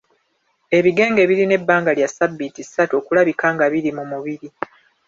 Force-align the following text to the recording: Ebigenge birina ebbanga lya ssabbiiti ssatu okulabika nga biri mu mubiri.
Ebigenge 0.77 1.21
birina 1.29 1.53
ebbanga 1.59 1.91
lya 1.97 2.07
ssabbiiti 2.09 2.61
ssatu 2.65 2.93
okulabika 2.99 3.47
nga 3.53 3.65
biri 3.71 3.91
mu 3.97 4.03
mubiri. 4.11 4.49